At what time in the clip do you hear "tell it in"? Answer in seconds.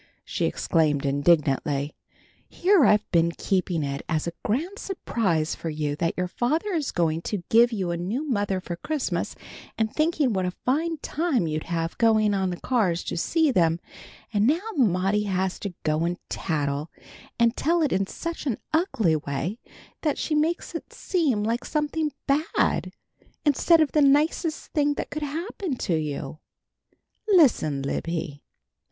17.55-18.07